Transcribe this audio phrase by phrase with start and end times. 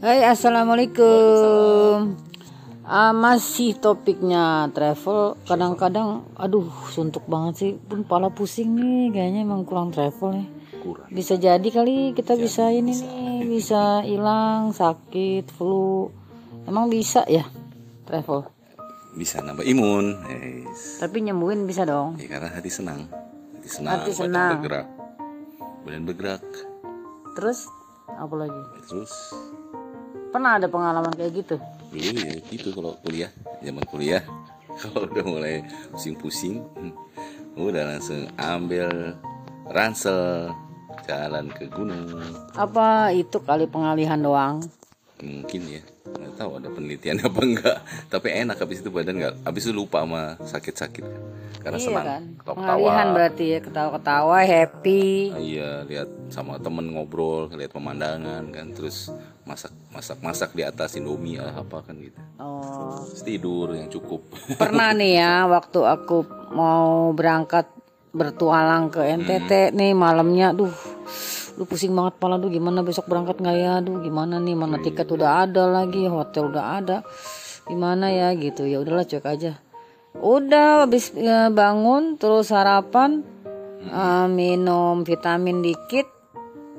[0.00, 2.16] Hai assalamualaikum.
[2.88, 5.36] Ah, masih topiknya travel.
[5.44, 7.72] Kadang-kadang aduh suntuk banget sih.
[7.76, 10.48] Pun pala pusing nih kayaknya emang kurang travel nih.
[10.80, 11.04] Kurang.
[11.12, 16.08] Bisa jadi kali kita bisa ini nih bisa hilang sakit flu.
[16.64, 17.44] Emang bisa ya
[18.08, 18.48] travel?
[19.12, 20.16] Bisa nambah imun.
[20.32, 20.96] Yes.
[20.96, 22.16] tapi nyembuhin bisa dong.
[22.16, 23.04] Ya, karena hati senang.
[23.52, 24.00] Hati senang.
[24.00, 24.52] Hati badan senang.
[24.64, 24.86] bergerak.
[25.84, 26.44] Badan bergerak.
[27.36, 27.68] Terus
[28.08, 28.60] apa lagi?
[28.88, 29.12] Terus
[30.30, 31.56] pernah ada pengalaman kayak gitu?
[31.90, 33.30] Dulu ya gitu kalau kuliah
[33.60, 34.22] zaman kuliah.
[34.80, 35.60] Kalau udah mulai
[35.92, 36.64] pusing-pusing
[37.58, 39.12] udah langsung ambil
[39.68, 40.54] ransel
[41.04, 42.06] jalan ke gunung.
[42.56, 44.64] Apa itu kali pengalihan doang?
[45.20, 45.82] Mungkin ya
[46.40, 47.78] tahu ada penelitian apa enggak.
[48.08, 51.04] Tapi enak habis itu badan nggak habis itu lupa sama sakit-sakit.
[51.60, 52.22] Karena iya senang kan?
[52.40, 55.04] ketawa berarti ya ketawa-ketawa happy.
[55.36, 59.12] Iya lihat sama temen ngobrol lihat pemandangan kan terus
[59.44, 62.16] masak masak masak di atas indomie apa kan gitu.
[62.40, 63.04] Oh.
[63.12, 64.24] Terus tidur yang cukup.
[64.56, 66.24] Pernah nih ya waktu aku
[66.56, 67.68] mau berangkat
[68.10, 70.74] bertualang ke NTT nih malamnya duh
[71.60, 73.84] lu pusing banget pala duh gimana besok berangkat nggak ya?
[73.84, 74.56] Duh gimana nih?
[74.56, 77.04] Mana tiket udah ada lagi hotel udah ada.
[77.68, 78.64] Gimana ya gitu.
[78.64, 79.60] Ya udahlah cuek aja.
[80.16, 83.20] Udah habis ya, bangun terus sarapan
[83.84, 86.08] eh, minum vitamin dikit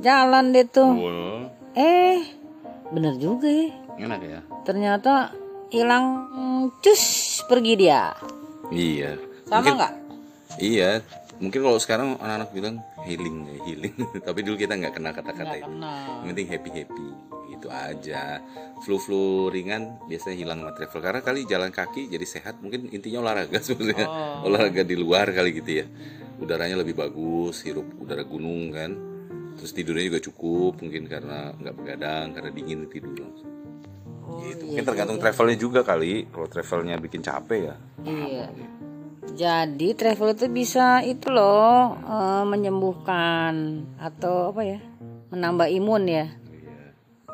[0.00, 0.96] jalan deh tuh.
[1.76, 2.24] Eh
[2.88, 3.68] bener juga ya.
[4.00, 5.36] Enak ya ternyata
[5.68, 6.24] hilang
[6.80, 8.16] cus pergi dia.
[8.72, 9.20] Iya.
[9.44, 9.92] Sama nggak?
[10.56, 11.04] Iya
[11.40, 12.76] mungkin kalau sekarang anak-anak bilang
[13.08, 13.94] healing ya healing.
[14.28, 15.72] Tapi dulu kita nggak kena kata-kata itu.
[15.72, 17.06] yang penting happy happy
[17.50, 18.44] itu aja.
[18.84, 21.00] Flu flu ringan biasanya hilang sama travel.
[21.00, 24.06] Karena kali jalan kaki jadi sehat mungkin intinya olahraga sebenarnya.
[24.44, 25.86] Olahraga di luar kali gitu ya.
[26.40, 28.92] Udaranya lebih bagus hirup udara gunung kan.
[29.56, 33.48] Terus tidurnya juga cukup mungkin karena nggak begadang karena dingin tidur langsung.
[34.30, 34.62] Gitu.
[34.62, 36.30] mungkin tergantung travelnya juga kali.
[36.30, 38.46] Kalau travelnya bikin capek ya iya.
[39.30, 43.52] Jadi travel itu bisa itu loh eh, menyembuhkan
[43.96, 44.78] atau apa ya?
[45.30, 46.26] Menambah imun ya.
[46.26, 46.78] Iya.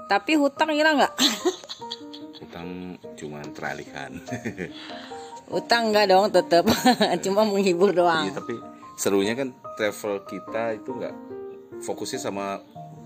[0.06, 1.14] Tapi hutang hilang nggak?
[2.36, 4.20] utang cuman teralihkan
[5.52, 6.64] hutang nggak dong tetap.
[7.24, 8.24] Cuma menghibur Iya, doang.
[8.32, 8.54] tapi
[8.94, 11.14] serunya kan travel kita itu nggak
[11.80, 12.60] fokusnya sama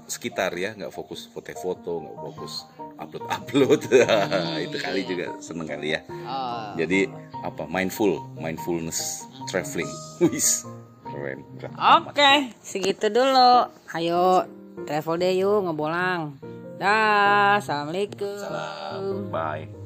[0.06, 2.66] sekitar ya, nggak fokus foto-foto, nggak fokus
[3.00, 3.80] upload-upload.
[4.68, 6.00] itu kali juga seneng kali ya.
[6.28, 6.76] Oh.
[6.76, 7.08] Jadi
[7.40, 7.64] apa?
[7.66, 9.88] Mindful, mindfulness traveling.
[10.20, 10.68] Wis,
[11.08, 11.40] keren.
[12.04, 13.72] Oke, segitu dulu.
[13.96, 14.44] Ayo
[14.84, 16.36] travel deh yuk ngebolang.
[16.80, 19.28] Dah, assalamualaikum.
[19.28, 19.79] Bye.